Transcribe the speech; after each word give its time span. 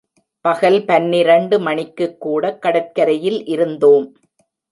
பகல் 0.45 0.85
பன்னிரண்டு 0.85 1.59
மணிக்குக் 1.59 2.17
கூடக் 2.19 2.61
கடற்கரையில் 2.61 3.45
இருந்தோம். 3.45 4.07